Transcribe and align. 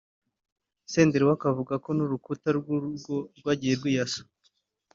Senderi 0.91 1.23
we 1.27 1.33
akavuga 1.37 1.73
ko 1.83 1.89
n'urukuta 1.97 2.49
rw'urugo 2.57 3.15
rwagiye 3.37 3.73
rwiyasa 3.79 4.21